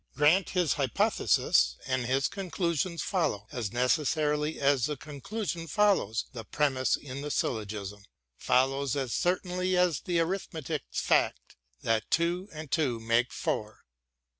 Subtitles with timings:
[0.15, 6.95] Grant his hypotheses and his conclusions follow as necessarily as the conclusion follows the premise
[6.95, 13.31] in the syllogism, follows as certainly as the arithmetical fact that two and two make
[13.31, 13.85] four.